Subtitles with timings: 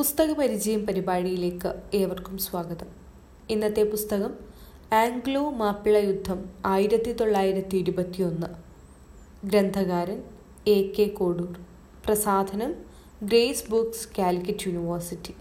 [0.00, 2.86] പുസ്തക പരിചയം പരിപാടിയിലേക്ക് ഏവർക്കും സ്വാഗതം.
[3.50, 4.32] ഇന്നത്തെ പുസ്തകം
[4.92, 8.46] ആംഗ്ലോ മാപ്പിള യുദ്ധം ആയിരത്തി തൊള്ളായിരത്തി ഇരുപത്തിയൊന്ന്
[9.46, 10.22] ഗ്രന്ഥകാരൻ
[10.66, 11.60] എ കെ കോഡൂർ
[12.06, 12.74] പ്രസാധനം
[13.22, 15.34] ഗ്രേസ് ബുക്സ് കാലിക്കറ്റ് യൂണിവേഴ്സിറ്റി.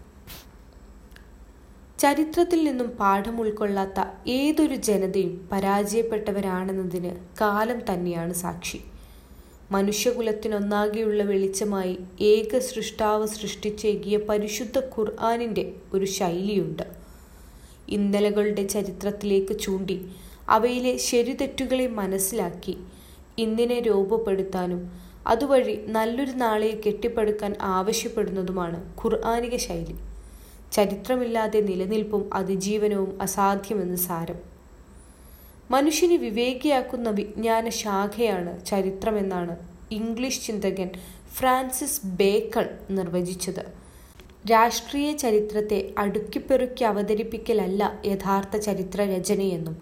[2.00, 8.82] ചരിത്രത്തിൽ നിന്നും പാഠം ഉൾക്കൊള്ളാത്ത ഏതൊരു ജനതയും പരാജയപ്പെട്ടവരാണെന്നതിന് കാലം തന്നെയാണ് സാക്ഷി.
[9.72, 16.84] മനുഷ്യകുലത്തിനൊന്നാകെയുള്ള വെളിച്ചമായി ഏക സൃഷ്ടാവ് സൃഷ്ടിച്ചേകിയ പരിശുദ്ധ ഖുർആാനിന്റെ ഒരു ശൈലിയുണ്ട്.
[17.90, 20.06] ഇന്നലകളുടെ ചരിത്രത്തിലേക്ക് ചൂണ്ടി
[20.50, 22.78] അവയിലെ ശരിതെറ്റുകളെ മനസ്സിലാക്കി
[23.38, 24.92] ഇന്നിനെ രൂപപ്പെടുത്താനും
[25.28, 29.96] അതുവഴി നല്ലൊരു നാളെ കെട്ടിപ്പടുക്കാൻ ആവശ്യപ്പെടുന്നതുമാണ് ഖുർആാനിക ശൈലി.
[30.72, 34.49] ചരിത്രമില്ലാതെ നിലനിൽപ്പും അതിജീവനവും അസാധ്യമെന്ന് സാരം.
[35.70, 39.58] മനുഷ്യനെ വിവേകിയാക്കുന്ന വിജ്ഞാന ശാഖയാണ് ചരിത്രമെന്നാണ്
[39.92, 40.90] ഇംഗ്ലീഷ് ചിന്തകൻ
[41.38, 43.64] ഫ്രാൻസിസ് ബേക്കൺ നിർവചിച്ചത്.
[44.52, 49.76] രാഷ്ട്രീയ ചരിത്രത്തെ അടുക്കിപ്പെറുക്കി അവതരിപ്പിക്കലല്ല യഥാർത്ഥ ചരിത്ര രചനയെന്നും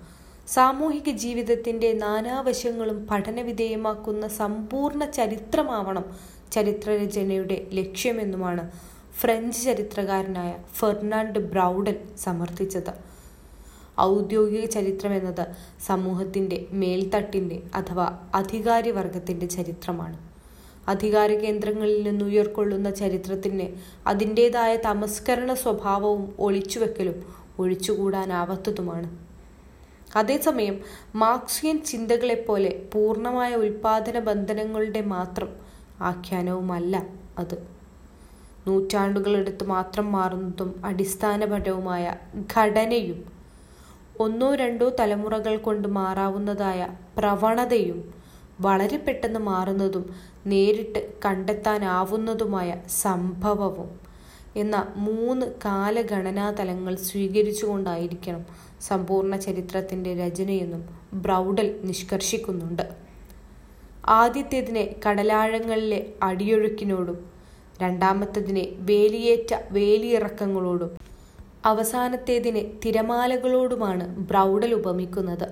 [0.47, 6.05] സാമൂഹിക ജീവിതത്തിന്റെ നാനാവശങ്ങളും പഠനവിധേയമാക്കുന്ന സമ്പൂർണ ചരിത്രമാവണം
[6.52, 8.71] ചരിത്രരചനയുടെ ലക്ഷ്യമെന്നുമാണ്
[9.19, 12.93] ഫ്രഞ്ച് ചരിത്രകാരനായ ഫെർണാണ്ട് ബ്രൗഡൻ സമർത്ഥിച്ചത്.
[13.99, 15.45] ഔദ്യോഗിക ചരിത്രം എന്നത്
[15.85, 20.17] സമൂഹത്തിന്റെ മേൽത്തട്ടിന്റെ അഥവാ അധികാരിവർഗത്തിന്റെ ചരിത്രമാണ്.
[20.87, 23.67] അധികാര കേന്ദ്രങ്ങളിൽ നിന്ന് ഉയർക്കൊള്ളുന്ന ചരിത്രത്തിന്
[24.07, 27.17] അതിന്റേതായ തമസ്കരണ സ്വഭാവവും ഒളിച്ചുവെക്കലും
[27.59, 29.09] ഒഴിച്ചുകൂടാനാവാത്തതുമാണ്.
[30.15, 30.81] അതേസമയം
[31.15, 35.49] മാർക്സിയൻ ചിന്തകളെപ്പോലെ പൂർണമായ ഉൽപാദന ബന്ധനങ്ങളുടെ മാത്രം
[36.01, 37.05] ആഖ്യാനവുമല്ല
[37.37, 37.57] അത്.
[38.67, 42.15] നൂറ്റാണ്ടുകളെടുത്ത് മാത്രം മാറുന്നതും അടിസ്ഥാനപരവുമായ
[42.57, 43.36] ഘടനയും
[44.19, 46.87] ഒന്നോ രണ്ടോ തലമുറകൾ കൊണ്ട് മാറാവുന്നതായ
[47.17, 48.13] പ്രവണതയും
[48.61, 50.05] വളരെ പെട്ടെന്ന് മാറുന്നതും
[50.47, 53.89] നേരിട്ട് കണ്ടെത്താനാവുന്നതുമായ സംഭവവും
[54.55, 58.45] എന്ന മൂന്ന് കാലഗണനാ തലങ്ങൾ സ്വീകരിച്ചുകൊണ്ടായിരിക്കണം
[58.81, 62.86] സമ്പൂർണ ചരിത്രത്തിന്റെ രചനയെന്നും ബ്രൗഡൽ നിഷ്കർഷിക്കുന്നുണ്ട്.
[64.08, 67.19] ആദ്യത്തേതിനെ കടലാഴങ്ങളിലെ അടിയൊഴുക്കിനോടും
[67.81, 71.06] രണ്ടാമത്തതിനെ വേലിയേറ്റ വേലിയിറക്കങ്ങളോടും
[71.67, 75.48] അവസാനത്തേതിനെ തിരമാലകളോടുമാണ് ബ്രൗഡൽ ഉപമിക്കുന്നത്.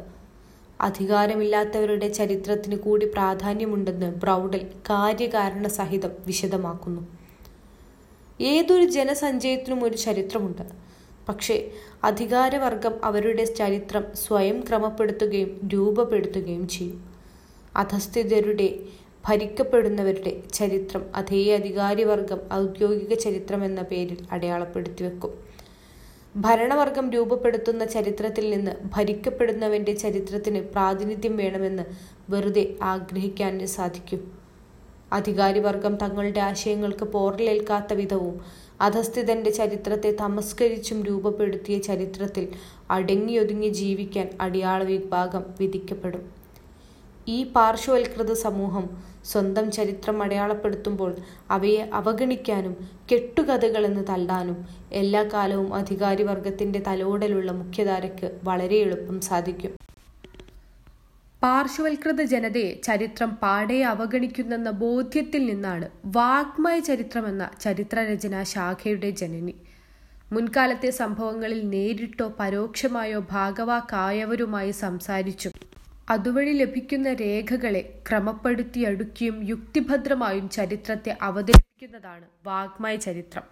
[0.81, 7.01] അധികാരമില്ലാത്തവരുടെ ചരിത്രത്തിന് കൂടി പ്രാധാന്യമുണ്ടെന്ന് ബ്രൗഡൽ കാര്യകാരണ സഹിതം വിശദമാക്കുന്നു.
[8.41, 10.63] ഏതൊരു ജനസഞ്ചയത്തിനും ഒരു ചരിത്രമുണ്ട്.
[11.29, 11.55] പക്ഷേ
[12.03, 16.99] അധികാരവർഗം അവരുടെ ചരിത്രം സ്വയം ക്രമപ്പെടുത്തുകയും രൂപപ്പെടുത്തുകയും ചെയ്യും.
[17.75, 18.67] അധസ്ഥിതരുടെ
[19.27, 25.33] ഭരിക്കപ്പെടുന്നവരുടെ ചരിത്രം അതേ അധികാരിവർഗം ഔദ്യോഗിക ചരിത്രം എന്ന പേരിൽ അടയാളപ്പെടുത്തി വെക്കും
[26.35, 31.83] ഭരണവർഗം രൂപപ്പെടുത്തുന്ന ചരിത്രത്തിൽ നിന്ന് ഭരിക്കപ്പെടുന്നവന്റെ ചരിത്രത്തിന് പ്രാതിനിധ്യം വേണമെന്ന്
[32.29, 34.31] വെറുതെ ആഗ്രഹിക്കാൻ സാധിക്കും.
[35.13, 38.35] അധികാരിവർഗം തങ്ങളുടെ ആശയങ്ങൾക്ക് പോറലേൽക്കാത്ത വിധവും
[38.81, 42.47] അധസ്ഥിതന്റെ ചരിത്രത്തെ തമസ്കരിച്ചും രൂപപ്പെടുത്തിയ ചരിത്രത്തിൽ
[42.91, 46.25] അടങ്ങിയൊതുങ്ങി ജീവിക്കാൻ അടിയാള വിഭാഗം വിധിക്കപ്പെടും.
[47.27, 51.11] ഈ പാർശ്വവൽകൃത സമൂഹം സ്വന്തം ചരിത്രം അടയാളപ്പെടുത്തുമ്പോൾ
[51.51, 52.75] അവയെ അവഗണിക്കാനും
[53.11, 54.59] കെട്ടുകഥകളെന്ന് തള്ളാനും
[54.93, 59.71] എല്ലാ കാലവും അധികാരി അധികാരിവർഗത്തിന്റെ തലോടലുള്ള മുഖ്യധാരയ്ക്ക് വളരെ എളുപ്പം സാധിക്കും.
[61.41, 65.87] പാർശ്വവൽകൃത ജനതയെ ചരിത്രം പാടെ അവഗണിക്കുന്നെന്ന ബോധ്യത്തിൽ നിന്നാണ്
[66.17, 69.55] വാഗ്മയ ചരിത്രമെന്ന ചരിത്രരചനാ ശാഖയുടെ ജനനി.
[70.31, 75.53] മുൻകാലത്തെ സംഭവങ്ങളിൽ നേരിട്ടോ പരോക്ഷമായോ ഭാഗവാക്കായവരുമായി സംസാരിച്ചും.
[76.09, 83.43] അതുവഴി ലഭിക്കുന്ന രേഖകളെ ക്രമപ്പെടുത്തിയടുക്കിയും യുക്തിഭദ്രമായും ചരിത്രത്തെ അവതരിപ്പിക്കുന്നതാണ് വാഗ്മയ ചരിത്രം.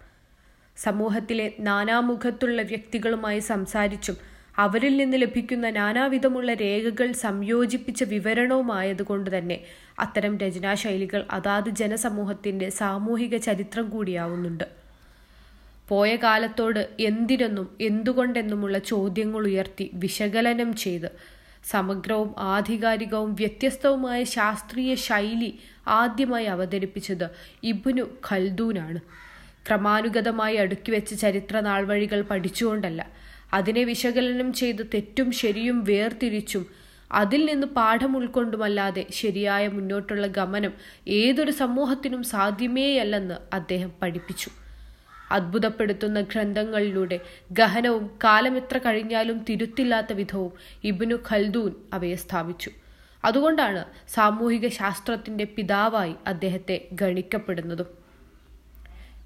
[0.76, 4.16] സമൂഹത്തിലെ നാനാമുഖത്തുള്ള വ്യക്തികളുമായി സംസാരിച്ചും
[4.56, 9.60] അവരിൽ നിന്ന് ലഭിക്കുന്ന നാനാവിധമുള്ള രേഖകൾ സംയോജിപ്പിച്ച വിവരണവുമായതുകൊണ്ട് തന്നെ
[9.98, 14.64] അത്തരം രചനാശൈലികൾ അതാത് ജനസമൂഹത്തിന്റെ സാമൂഹിക ചരിത്രം കൂടിയാവുന്നുണ്ട്.
[15.88, 21.08] പോയ കാലത്തോട് എന്തിനെന്നും എന്തുകൊണ്ടെന്നുമുള്ള ചോദ്യങ്ങൾ ഉയർത്തി വിശകലനം ചെയ്ത്
[21.64, 25.50] സമഗ്രവും ആധികാരികവും വ്യത്യസ്തവുമായ ശാസ്ത്രീയ ശൈലി
[25.88, 27.26] ആദ്യമായി അവതരിപ്പിച്ചത്
[27.64, 29.00] ഇബ്നു ഖൽദൂനാണ്.
[29.68, 33.02] ക്രമാനുഗതമായി അടുക്കിവെച്ച ചരിത്ര നാൾവഴികൾ പഠിച്ചുകൊണ്ടല്ല
[33.52, 36.64] അതിനെ വിശകലനം ചെയ്ത് തെറ്റും ശരിയും വേർതിരിച്ചും
[37.12, 40.72] അതിൽ നിന്ന് പാഠം ഉൾക്കൊണ്ടുമല്ലാതെ ശരിയായ മുന്നോട്ടുള്ള ഗമനം
[41.08, 44.63] ഏതൊരു സമൂഹത്തിനും സാധ്യമേയല്ലെന്ന് അദ്ദേഹം പഠിപ്പിച്ചു.
[45.30, 47.20] അത്ഭുതപ്പെടുത്തുന്ന ഗ്രന്ഥങ്ങളിലൂടെ.
[47.52, 50.52] ഗഹനവും കാലമെത്ര കഴിഞ്ഞാലും തിരുത്തില്ലാത്ത വിധവും
[50.84, 52.70] ഇബിനു ഖൽദൂൻ അവയെ സ്ഥാപിച്ചു.
[53.24, 58.03] അതുകൊണ്ടാണ് സാമൂഹിക ശാസ്ത്രത്തിന്റെ പിതാവായി അദ്ദേഹത്തെ ഗണിക്കപ്പെടുന്നതും.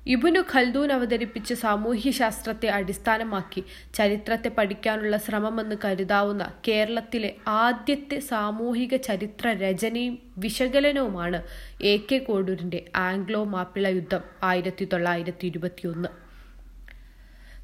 [0.06, 3.62] ഇബുനു ഖൽദൂൻ അവതരിപ്പിച്ച സാമൂഹ്യശാസ്ത്രത്തെ അടിസ്ഥാനമാക്കി
[3.94, 11.40] ചരിത്രത്തെ പഠിക്കാനുള്ള ശ്രമമെന്ന് കരുതാവുന്ന കേരളത്തിലെ ആദ്യത്തെ സാമൂഹിക ചരിത്ര രചനയും വിശകലനവുമാണ്
[11.82, 16.10] എ കെ കോഡൂരിന്റെ ആംഗ്ലോ മാപ്പിള യുദ്ധം ആയിരത്തി തൊള്ളായിരത്തി ഇരുപത്തിയൊന്ന്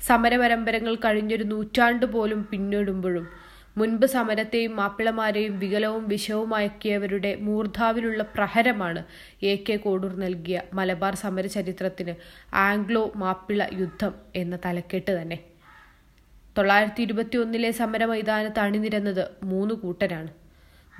[0.01, 3.27] സമരപരമ്പരങ്ങൾ കഴിഞ്ഞൊരു നൂറ്റാണ്ട് പോലും പിന്നിടുമ്പോഴും
[3.77, 9.01] മുൻപ് സമരത്തെയും മാപ്പിളമാരെയും വികലവും വിഷവുമാക്കിയവരുടെ മൂർധാവിലുള്ള പ്രഹരമാണ്
[9.43, 12.15] എ കെ കോഡൂർ നൽകിയ മലബാർ സമര ചരിത്രത്തിന്
[12.67, 15.39] ആംഗ്ലോ മാപ്പിള യുദ്ധം എന്ന തലക്കെട്ട് തന്നെ.
[16.59, 20.31] തൊള്ളായിരത്തി ഇരുപത്തി ഒന്നിലെ സമര മൈതാനത്ത് അണിനിരന്നത് മൂന്ന് കൂട്ടരാണ്.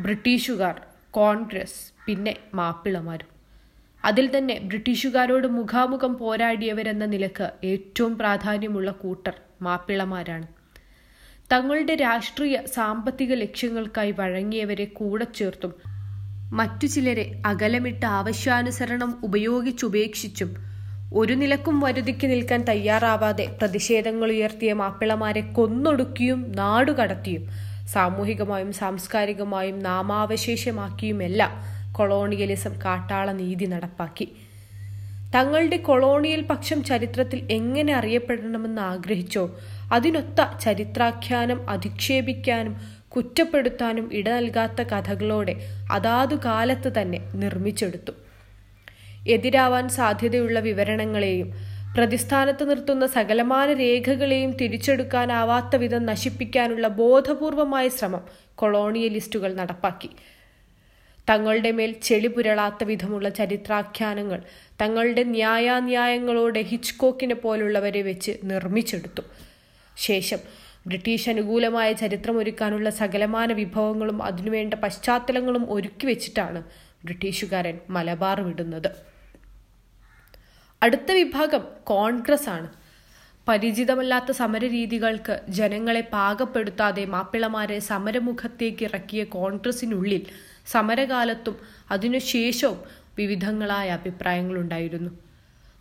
[0.01, 0.77] ബ്രിട്ടീഷുകാർ
[1.19, 3.29] കോൺഗ്രസ് പിന്നെ മാപ്പിളമാരും.
[4.05, 9.35] അതിൽ തന്നെ ബ്രിട്ടീഷുകാരോട് മുഖാമുഖം പോരാടിയവരെന്ന നിലയ്ക്ക് ഏറ്റവും പ്രാധാന്യമുള്ള കൂട്ടർ
[9.67, 10.47] മാപ്പിളമാരാണ്.
[11.51, 15.73] തങ്ങളുടെ രാഷ്ട്രീയ സാമ്പത്തിക ലക്ഷ്യങ്ങൾക്കായി വഴങ്ങിയവരെ കൂടെ ചേർത്തും.
[16.53, 20.51] മറ്റു ചിലരെ അകലമിട്ട് ആവശ്യാനുസരണം ഉപയോഗിച്ചുപേക്ഷിച്ചും
[21.13, 27.45] ഒരു നിലക്കും വരുതിക്ക് നിൽക്കാൻ തയ്യാറാവാതെ പ്രതിഷേധങ്ങൾ ഉയർത്തിയ മാപ്പിളമാരെ കൊന്നൊടുക്കിയും നാടുകടത്തിയും
[27.93, 31.53] സാമൂഹികമായും സാംസ്കാരികമായും നാമാവശേഷമാക്കിയുമെല്ലാം
[31.93, 34.27] കൊളോണിയലിസം കാട്ടാള നീതി നടപ്പാക്കി.
[35.35, 39.45] തങ്ങളുടെ കൊളോണിയൽ പക്ഷം ചരിത്രത്തിൽ എങ്ങനെ അറിയപ്പെടണമെന്ന് ആഗ്രഹിച്ചോ
[39.93, 42.75] അതിനൊത്ത ചരിത്രാഖ്യാനം അധിക്ഷേപിക്കാനും
[43.09, 45.55] കുറ്റപ്പെടുത്താനും ഇട നൽകാത്ത കഥകളോടെ
[45.93, 48.13] അതാതു കാലത്ത് തന്നെ നിർമ്മിച്ചെടുത്തു.
[49.29, 51.51] എതിരാവാൻ സാധ്യതയുള്ള വിവരണങ്ങളെയും
[51.97, 58.23] പ്രതിസ്ഥാനത്ത് നിർത്തുന്ന സകലമാന രേഖകളെയും തിരിച്ചെടുക്കാനാവാത്ത വിധം നശിപ്പിക്കാനുള്ള ബോധപൂർവമായ ശ്രമം
[58.55, 60.11] കൊളോണിയലിസ്റ്റുകൾ നടപ്പാക്കി.
[61.31, 64.41] തങ്ങളുടെ മേൽ ചെളി പുരളാത്ത വിധമുള്ള ചരിത്രാഖ്യാനങ്ങൾ
[64.81, 69.23] തങ്ങളുടെ ന്യായാന്യായങ്ങളോടെ ഹിച്ച്കോക്കിനെ പോലുള്ളവരെ വെച്ച് നിർമ്മിച്ചെടുത്തു.
[69.97, 70.39] ശേഷം
[70.87, 76.63] ബ്രിട്ടീഷ് അനുകൂലമായ ചരിത്രമൊരുക്കാനുള്ള സകലമാന വിഭവങ്ങളും അതിനുവേണ്ട പശ്ചാത്തലങ്ങളും ഒരുക്കി വെച്ചിട്ടാണ്
[77.05, 78.91] ബ്രിട്ടീഷുകാരൻ മലബാർ വിടുന്നത്.
[80.83, 82.69] അടുത്ത വിഭാഗം കോൺഗ്രസ് ആണ്.
[83.49, 90.27] പരിചിതമല്ലാത്ത സമരരീതികൾക്ക് ജനങ്ങളെ പാകപ്പെടുത്താതെ മാപ്പിളമാരെ സമരമുഖത്തേക്ക് ഇറക്കിയ കോൺഗ്രസിനുള്ളിൽ
[90.67, 91.57] സമരകാലത്തും
[91.91, 95.11] അതിനുശേഷവും വിവിധങ്ങളായ അഭിപ്രായങ്ങളുണ്ടായിരുന്നു.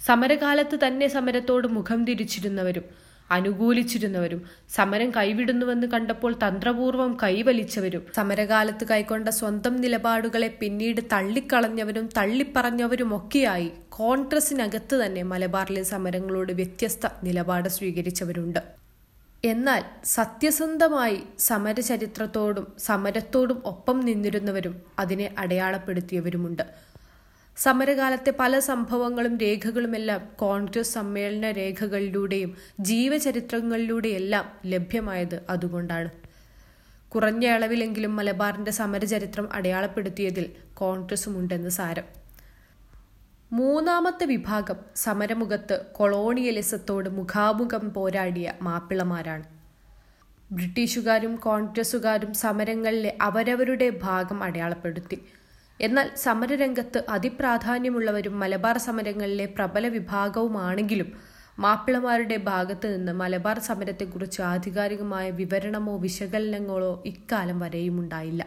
[0.06, 2.83] സമരകാലത്ത് തന്നെ സമരത്തോട് മുഖം തിരിച്ചിരുന്നവരും
[3.31, 15.24] അനുകൂലിച്ചിരുന്നവരും സമരം കൈവിടുന്നുവെന്ന് കണ്ടപ്പോൾ തന്ത്രപൂർവം കൈവലിച്ചവരും സമരകാലത്ത് കൈക്കൊണ്ട സ്വന്തം നിലപാടുകളെ പിന്നീട് തള്ളിക്കളഞ്ഞവരും തള്ളിപ്പറഞ്ഞവരുമൊക്കെയായി കോൺഗ്രസിനകത്ത് തന്നെ
[15.24, 18.59] മലബാറിലെ സമരങ്ങളോട് വ്യത്യസ്ത നിലപാട് സ്വീകരിച്ചവരുണ്ട്.
[19.45, 26.93] എന്നാൽ സത്യസന്ധമായി സമരചരിത്രത്തോടും സമരത്തോടും ഒപ്പം നിന്നിരുന്നവരും അതിനെ അടയാളപ്പെടുത്തിയവരുമുണ്ട്.
[27.57, 36.09] സമരകാലത്തെ പല സംഭവങ്ങളും രേഖകളുമെല്ലാം കോൺഗ്രസ് സമ്മേളന രേഖകളിലൂടെയും ജീവചരിത്രങ്ങളിലൂടെയെല്ലാം ലഭ്യമായത് അതുകൊണ്ടാണ്.
[37.09, 42.03] കുറഞ്ഞ അളവിലെങ്കിലും മലബാറിന്റെ സമരചരിത്രം അടയാളപ്പെടുത്തിയതിൽ കോൺഗ്രസുമുണ്ടെന്ന് സാരം.
[43.51, 49.44] മൂന്നാമത്തെ വിഭാഗം സമരമുഖത്ത് കൊളോണിയലിസത്തോട് മുഖാമുഖം പോരാടിയ മാപ്പിളമാരാണ്.
[50.51, 55.21] ബ്രിട്ടീഷുകാരും കോൺഗ്രസുകാരും സമരങ്ങളിലെ അവരവരുടെ ഭാഗം അടയാളപ്പെടുത്തി.
[55.83, 61.09] എന്നാൽ സമരരംഗത്ത് അതിപ്രാധാന്യമുള്ളവരും മലബാർ സമരങ്ങളിലെ പ്രബല വിഭാഗവുമാണെങ്കിലും
[61.59, 68.45] മാപ്പിളമാരുടെ ഭാഗത്ത് നിന്ന് മലബാർ സമരത്തെക്കുറിച്ച് ആധികാരികമായ വിവരണമോ വിശകലനങ്ങളോ ഇക്കാലം വരെയും ഉണ്ടായില്ല.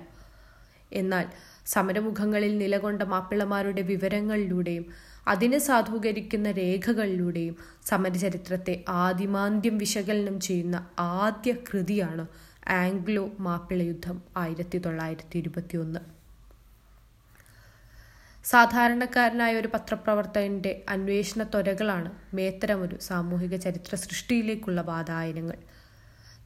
[0.93, 1.27] എന്നാൽ
[1.67, 4.87] സമരമുഖങ്ങളിൽ നിലകൊണ്ട മാപ്പിളമാരുടെ വിവരങ്ങളിലൂടെയും
[5.29, 7.57] അതിനെ സാധൂകരിക്കുന്ന രേഖകളിലൂടെയും
[7.87, 12.27] സമരചരിത്രത്തെ ആദിമാന്ത്യം വിശകലനം ചെയ്യുന്ന ആദ്യ കൃതിയാണ്
[12.69, 16.01] ആംഗ്ലോ മാപ്പിള യുദ്ധം ആയിരത്തി തൊള്ളായിരത്തി ഇരുപത്തി ഒന്ന്
[18.47, 25.57] സാധാരണക്കാരനായ ഒരു പത്രപ്രവർത്തകന്റെ അന്വേഷണ ത്വരകളാണ് മേത്തരമൊരു സാമൂഹിക ചരിത്ര സൃഷ്ടിയിലേക്കുള്ള വാതായനങ്ങൾ.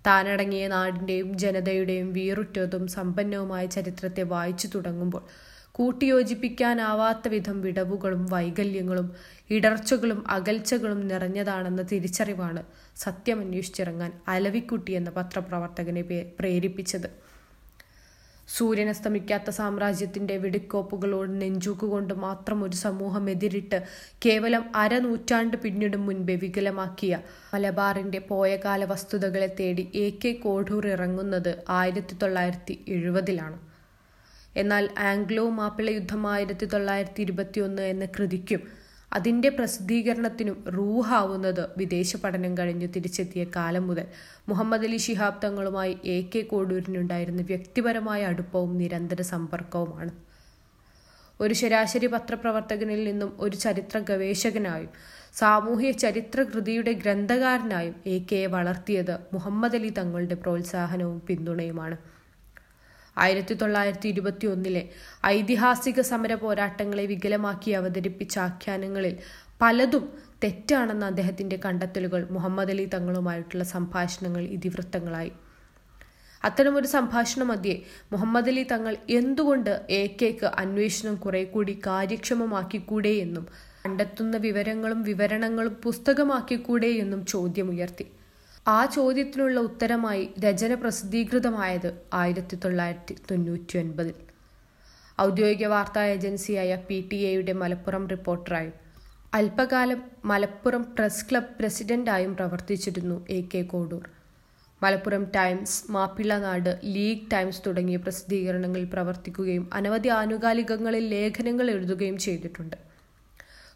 [0.06, 5.22] താനടങ്ങിയ നാടിന്റെയും ജനതയുടെയും വീറുറ്റതും സമ്പന്നവുമായ ചരിത്രത്തെ വായിച്ചു തുടങ്ങുമ്പോൾ
[5.72, 9.08] കൂട്ടിയോജിപ്പിക്കാനാവാത്ത വിധം വിടവുകളും വൈകല്യങ്ങളും
[9.50, 12.62] ഇടർച്ചകളും അകൽച്ചകളും നിറഞ്ഞതാണെന്ന തിരിച്ചറിവാണ്
[12.96, 16.02] സത്യമന്വേഷിച്ചിറങ്ങാൻ അലവിക്കുട്ടി എന്ന പത്രപ്രവർത്തകനെ
[16.40, 17.08] പ്രേരിപ്പിച്ചത്.
[18.56, 23.78] സൂര്യനസ്തമിക്കാത്ത സാമ്രാജ്യത്തിന്റെ വെടിക്കോപ്പുകളോട് നെഞ്ചൂക്കുകൊണ്ട് മാത്രം ഒരു സമൂഹം എതിരിട്ട്
[24.26, 27.14] കേവലം അരനൂറ്റാണ്ട് പിന്നിടും മുൻപേ വികലമാക്കിയ
[27.54, 33.58] മലബാറിന്റെ പോയകാല വസ്തുതകളെ തേടി എ കെ കോഡൂർ ഇറങ്ങുന്നത് ആയിരത്തി തൊള്ളായിരത്തി എഴുപതിലാണ്.
[34.56, 38.62] എന്നാൽ ആംഗ്ലോ മാപ്പിള യുദ്ധം ആയിരത്തി തൊള്ളായിരത്തി ഇരുപത്തിയൊന്ന് എന്ന കൃതിക്കും
[39.12, 44.06] അതിന്റെ പ്രസിദ്ധീകരണത്തിനും റൂഹാവുന്നത് വിദേശ പഠനം കഴിഞ്ഞു തിരിച്ചെത്തിയ കാലം മുതൽ
[44.48, 50.12] മുഹമ്മദ് അലി ശിഹാബ് തങ്ങളുമായി എ കെ കോഡൂരിനുണ്ടായിരുന്ന വ്യക്തിപരമായ അടുപ്പവും നിരന്തര സമ്പർക്കവുമാണ്.
[51.40, 54.92] ഒരു ശരാശരി പത്രപ്രവർത്തകനിൽ നിന്നും ഒരു ചരിത്ര ഗവേഷകനായും
[55.34, 61.96] സാമൂഹ്യ ചരിത്ര കൃതിയുടെ ഗ്രന്ഥകാരനായും എ കെയെ വളർത്തിയത് മുഹമ്മദ് അലി തങ്ങളുടെ പ്രോത്സാഹനവും പിന്തുണയുമാണ്.
[63.20, 64.88] ആയിരത്തി തൊള്ളായിരത്തി ഇരുപത്തി ഒന്നിലെ
[65.26, 69.16] ഐതിഹാസിക സമര പോരാട്ടങ്ങളെ വികലമാക്കി അവതരിപ്പിച്ച ആഖ്യാനങ്ങളിൽ
[69.62, 70.04] പലതും
[70.44, 75.32] തെറ്റാണെന്ന അദ്ദേഹത്തിന്റെ കണ്ടെത്തലുകൾ മുഹമ്മദ് അലി തങ്ങളുമായിട്ടുള്ള സംഭാഷണങ്ങൾ ഇതിവൃത്തങ്ങളായി.
[76.44, 83.46] അത്തരമൊരു സംഭാഷണ മധ്യേ മുഹമ്മദ് അലി തങ്ങൾ എന്തുകൊണ്ട് എ കെക്ക് അന്വേഷണം കുറെ കൂടി കാര്യക്ഷമമാക്കിക്കൂടെ എന്നും
[83.86, 88.06] കണ്ടെത്തുന്ന വിവരങ്ങളും വിവരണങ്ങളും പുസ്തകമാക്കിക്കൂടെ എന്നും ചോദ്യമുയർത്തി.
[88.66, 94.16] ആ ചോദ്യത്തിനുള്ള ഉത്തരമായി രചന പ്രസിദ്ധീകൃതമായത് ആയിരത്തി തൊള്ളായിരത്തി തൊണ്ണൂറ്റി ഒൻപതിൽ
[95.20, 98.70] ഔദ്യോഗിക വാർത്താ ഏജൻസിയായ പി ടി എയുടെ മലപ്പുറം റിപ്പോർട്ടറായി
[99.34, 104.04] അല്പകാലം മലപ്പുറം പ്രസ് ക്ലബ് പ്രസിഡന്റായും പ്രവർത്തിച്ചിരുന്നു A K Kodur
[104.82, 112.78] Malappuram Times Mappilanad League Times തുടങ്ങിയ പ്രസിദ്ധീകരണങ്ങളിൽ പ്രവർത്തിക്കുകയും അനവധി ആനുകാലികങ്ങളിൽ ലേഖനങ്ങൾ എഴുതുകയും ചെയ്തിട്ടുണ്ട്.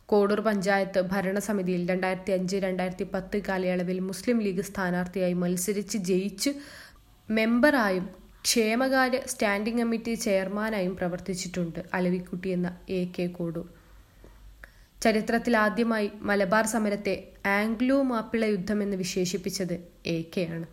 [0.08, 6.50] കോഡൂർ പഞ്ചായത്ത് ഭരണസമിതിയിൽ രണ്ടായിരത്തി അഞ്ച് രണ്ടായിരത്തി പത്ത് കാലയളവിൽ മുസ്ലിം ലീഗ് സ്ഥാനാർത്ഥിയായി മത്സരിച്ച് ജയിച്ച്
[7.28, 8.06] മെമ്പറായും
[8.42, 13.66] ക്ഷേമകാര്യ സ്റ്റാൻഡിംഗ് കമ്മിറ്റി ചെയർമാനായും പ്രവർത്തിച്ചിട്ടുണ്ട് അലവിക്കുട്ടി എന്ന എ കെ കോടൂർ.
[15.02, 17.14] ചരിത്രത്തിൽ ആദ്യമായി മലബാർ സമരത്തെ
[17.56, 19.74] ആംഗ്ലോ മാപ്പിള യുദ്ധം എന്ന് വിശേഷിപ്പിച്ചത്
[20.06, 20.66] എ കെ ആണ്.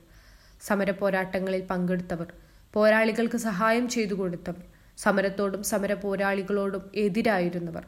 [0.61, 2.27] സമര പോരാട്ടങ്ങളിൽ പങ്കെടുത്തവർ
[2.73, 4.63] പോരാളികൾക്ക് സഹായം ചെയ്തു കൊടുത്തവർ
[4.97, 7.85] സമരത്തോടും സമര പോരാളികളോടും എതിരായിരുന്നവർ.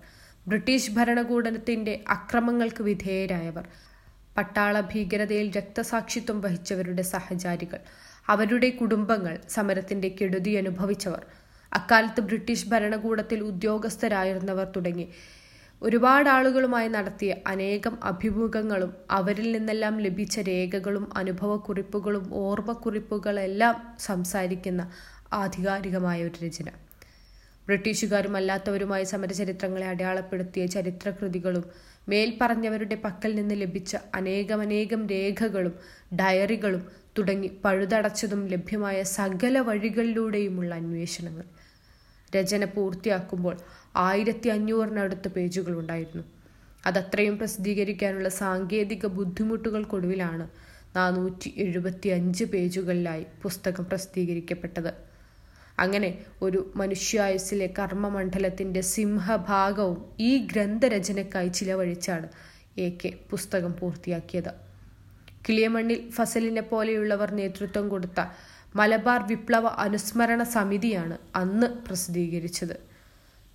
[0.48, 3.68] ബ്രിട്ടീഷ് ഭരണകൂടത്തിന്റെ അക്രമങ്ങൾക്ക് വിധേയരായവർ.
[4.38, 7.80] പട്ടാള ഭീകരതയിൽ രക്തസാക്ഷിത്വം വഹിച്ചവരുടെ സഹചാരികൾ.
[8.28, 11.26] അവരുടെ കുടുംബങ്ങൾ സമരത്തിന്റെ കെടുതി അനുഭവിച്ചവർ.
[11.74, 15.10] അക്കാലത്ത് ബ്രിട്ടീഷ് ഭരണകൂടത്തിൽ ഉദ്യോഗസ്ഥരായിരുന്നവർ തുടങ്ങി.
[15.82, 24.92] ഒരുപാട് ആളുകളുമായി നടത്തിയ അനേകം അഭിമുഖങ്ങളും അവരിൽ നിന്നെല്ലാം ലഭിച്ച രേഖകളും അനുഭവക്കുറിപ്പുകളും ഓർമ്മക്കുറിപ്പുകളെല്ലാം സംസാരിക്കുന്ന
[25.34, 26.66] ആധികാരികമായ ഒരു രചന.
[27.68, 31.64] ബ്രിട്ടീഷുകാരും അല്ലാത്തവരുമായ സമരചരിത്രങ്ങളെ അടയാളപ്പെടുത്തിയ ചരിത്രകൃതികളും
[32.10, 35.74] മേൽപ്പറഞ്ഞവരുടെ പക്കൽ നിന്ന് ലഭിച്ച അനേകമനേകം രേഖകളും
[36.20, 36.84] ഡയറികളും
[37.18, 41.44] തുടങ്ങി പഴുതടച്ചതും ലഭ്യമായ സകല വഴികളിലൂടെയുമുള്ള അന്വേഷണങ്ങൾ.
[42.36, 43.58] രചന പൂർത്തിയാക്കുമ്പോൾ
[43.96, 46.24] ആയിരത്തി അഞ്ഞൂറിനടുത്ത് പേജുകൾ ഉണ്ടായിരുന്നു.
[46.86, 50.50] അതത്രയും പ്രസിദ്ധീകരിക്കാനുള്ള സാങ്കേതിക ബുദ്ധിമുട്ടുകൾക്കൊടുവിലാണ്
[50.96, 55.13] നാനൂറ്റി എഴുപത്തി അഞ്ച് പേജുകളിലായി പുസ്തകം പ്രസിദ്ധീകരിക്കപ്പെട്ടത്.
[55.78, 56.10] അങ്ങനെ
[56.42, 62.28] ഒരു മനുഷ്യായുസിലെ കർമ്മമണ്ഡലത്തിന്റെ സിംഹഭാഗവും ഈ ഗ്രന്ഥരചനക്കായി ചിലവഴിച്ചാണ്
[62.78, 64.52] എ കെ പുസ്തകം പൂർത്തിയാക്കിയത്.
[65.48, 68.20] കിളിയമണ്ണിൽ ഫസലിനെ പോലെയുള്ളവർ നേതൃത്വം കൊടുത്ത
[68.76, 72.76] മലബാർ വിപ്ലവ അനുസ്മരണ സമിതിയാണ് അന്ന് പ്രസിദ്ധീകരിച്ചത്.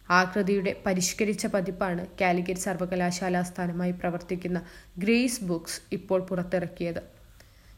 [0.09, 4.59] ആകൃതിയുടെ പരിഷ്കരിച്ച പതിപ്പാണ് കാലിക്കറ്റ് സർവകലാശാലാസ്ഥാനമായി പ്രവർത്തിക്കുന്ന
[4.99, 7.18] ഗ്രേസ് ബുക്സ് ഇപ്പോൾ പുറത്തിറക്കിയത്.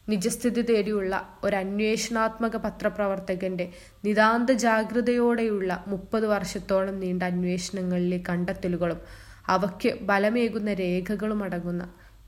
[0.09, 3.65] നിജസ്ഥിതി തേടിയുള്ള ഒരു അന്വേഷണാത്മക പത്രപ്രവർത്തകന്റെ
[4.05, 8.99] നിതാന്ത ജാഗ്രതയോടെയുള്ള മുപ്പത് വർഷത്തോളം നീണ്ട അന്വേഷണങ്ങളിലെ കണ്ടെത്തലുകളും
[9.47, 11.83] അവയ്ക്ക് ബലമേകുന്ന രേഖകളും അടങ്ങുന്ന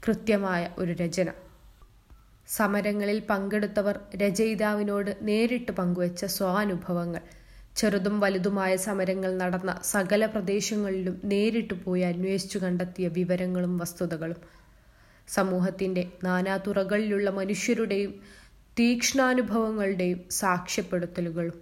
[0.07, 1.29] കൃത്യമായ ഒരു രചന.
[2.47, 7.21] സമരങ്ങളിൽ പങ്കെടുത്തവർ രചയിതാവിനോട് നേരിട്ട് പങ്കുവച്ച സ്വാനുഭവങ്ങൾ.
[7.75, 14.62] ചെറുതും വലുതുമായ സമരങ്ങൾ നടന്ന സകല പ്രദേശങ്ങളിലും നേരിട്ട് പോയി അന്വേഷിച്ചു കണ്ടെത്തിയ വിവരങ്ങളും വസ്തുതകളും.
[15.27, 18.13] സമൂഹത്തിന്റെ നാനാതുറകളിലുള്ള മനുഷ്യരുടെയും
[18.79, 21.57] തീക്ഷ്ണാനുഭവങ്ങളുടെയും സാക്ഷ്യപ്പെടുത്തലുകളും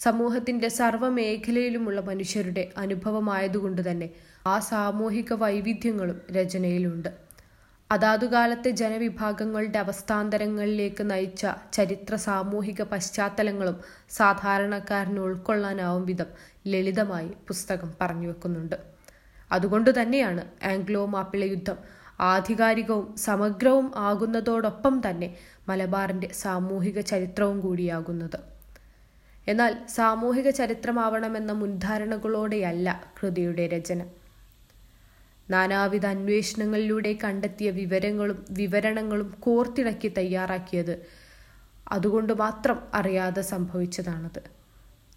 [0.00, 4.08] സമൂഹത്തിന്റെ സർവമേഖലയിലുമുള്ള മനുഷ്യരുടെ അനുഭവമായതുകൊണ്ട് തന്നെ
[4.46, 7.10] ആ സാമൂഹിക വൈവിധ്യങ്ങളും രചനയിലുണ്ട്.
[7.90, 13.76] അതാതുകാലത്തെ ജനവിഭാഗങ്ങളുടെ അവസ്ഥാന്തരങ്ങളിലേക്ക് നയിച്ച ചരിത്ര സാമൂഹിക പശ്ചാത്തലങ്ങളും
[14.10, 16.26] സാധാരണക്കാരന് ഉൾക്കൊള്ളാനാവും വിധം
[16.66, 18.76] ലളിതമായി പുസ്തകം പറഞ്ഞു വെക്കുന്നുണ്ട്
[19.50, 21.78] അതുകൊണ്ട് തന്നെയാണ് ആംഗ്ലോ മാപ്പിള യുദ്ധം
[22.20, 25.36] ആധികാരികവും സമഗ്രവും ആകുന്നതോടൊപ്പം തന്നെ
[25.68, 28.38] മലബാറിന്റെ സാമൂഹിക ചരിത്രവും കൂടിയാകുന്നത്.
[29.48, 34.06] എന്നാൽ സാമൂഹിക ചരിത്രമാവണമെന്ന മുൻധാരണകളോടെയല്ല കൃതിയുടെ രചന.
[35.50, 41.06] നാനാവിധ അന്വേഷണങ്ങളിലൂടെ കണ്ടെത്തിയ വിവരങ്ങളും വിവരണങ്ങളും കോർത്തിണക്കി തയ്യാറാക്കിയത്
[41.92, 44.57] അതുകൊണ്ട് മാത്രം അറിയാതെ സംഭവിച്ചതാണത്.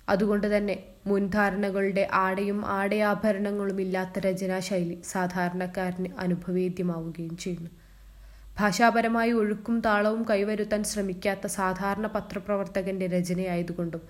[0.09, 7.69] അതുകൊണ്ട് തന്നെ മുൻധാരണകളുടെ ആടയും ആടയാഭരണങ്ങളും ഇല്ലാത്ത രചനാശൈലി സാധാരണക്കാരന് അനുഭവേദ്യമാവുകയും ചെയ്യുന്നു.
[8.59, 14.01] ഭാഷാപരമായി ഒഴുക്കും താളവും കൈവരുത്താൻ ശ്രമിക്കാത്ത സാധാരണ പത്രപ്രവർത്തകന്റെ രചനയായതുകൊണ്ടും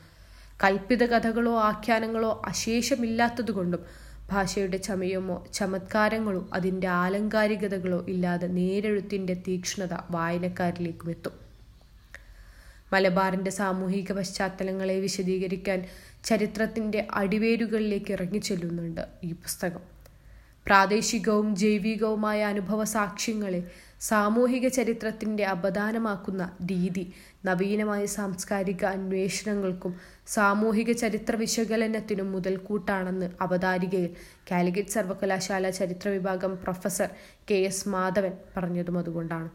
[0.64, 3.86] കൽപ്പിത കഥകളോ ആഖ്യാനങ്ങളോ അശേഷമില്ലാത്തതുകൊണ്ടും
[4.32, 11.41] ഭാഷയുടെ ചമയമോ ചമത്കാരങ്ങളോ അതിന്റെ ആലങ്കാരികതകളോ ഇല്ലാതെ നേരെഴുത്തിന്റെ തീക്ഷ്ണത വായനക്കാരിലേക്കും എത്തും.
[12.94, 15.80] മലബാറിന്റെ സാമൂഹിക പശ്ചാത്തലങ്ങളെ വിശദീകരിക്കാൻ
[16.24, 19.84] ചരിത്രത്തിന്റെ അടിവേരുകളിലേക്ക് ഇറങ്ങിച്ചെല്ലുന്നുണ്ട് ഈ പുസ്തകം.
[20.68, 23.62] പ്രാദേശികവും ജൈവികവുമായ അനുഭവ സാക്ഷ്യങ്ങളെ
[24.00, 27.14] സാമൂഹിക ചരിത്രത്തിന്റെ അപദാനമാക്കുന്ന രീതി
[27.46, 29.94] നവീനമായ സാംസ്കാരിക അന്വേഷണങ്ങൾക്കും
[30.28, 34.16] സാമൂഹിക ചരിത്ര വിശകലനത്തിനും മുതൽക്കൂട്ടാണെന്ന് അവതാരികയിൽ
[34.52, 37.10] കാലിക്കറ്റ് സർവകലാശാല ചരിത്ര വിഭാഗം പ്രൊഫസർ
[37.52, 39.50] കെ എസ് മാധവൻ പറഞ്ഞതും അതുകൊണ്ടാണ്.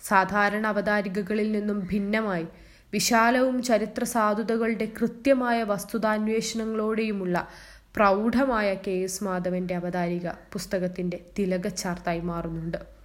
[0.00, 2.46] സാധാരണ അവതാരികകളിൽ നിന്നും ഭിന്നമായി.
[2.92, 7.48] വിശാലവും ചരിത്ര സാധുതകളുടെ കൃത്യമായ വസ്തുതാന്വേഷണങ്ങളോടെയുമുള്ള
[7.96, 12.97] പ്രൗഢമായ കെ എസ് മാധവന്റെ അവതാരിക പുസ്തകത്തിന്റെ തിലകച്ചാർത്തായി മാറുന്നുണ്ട്.